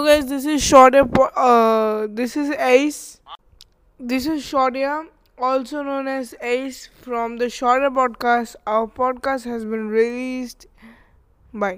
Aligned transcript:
So 0.00 0.06
guys, 0.06 0.24
this 0.30 0.46
is 0.46 0.62
Shaurya. 0.62 1.04
Uh, 1.36 2.06
this 2.10 2.34
is 2.34 2.48
Ace. 2.52 3.20
This 3.98 4.26
is 4.26 4.42
Shaurya, 4.42 5.06
also 5.38 5.82
known 5.82 6.08
as 6.08 6.34
Ace 6.40 6.86
from 6.86 7.36
the 7.36 7.46
Shaurya 7.46 7.90
podcast. 7.94 8.56
Our 8.66 8.86
podcast 8.86 9.44
has 9.44 9.64
been 9.64 9.88
released. 9.88 10.66
Bye. 11.52 11.68